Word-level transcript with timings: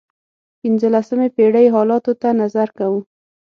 پنځلسمې 0.59 1.27
پېړۍ 1.35 1.67
حالاتو 1.75 2.11
ته 2.21 2.29
نظر 2.41 2.67
کوو. 2.77 2.99